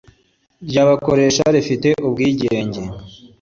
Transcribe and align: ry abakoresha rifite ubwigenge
ry 0.67 0.77
abakoresha 0.83 1.43
rifite 1.55 1.89
ubwigenge 2.07 2.81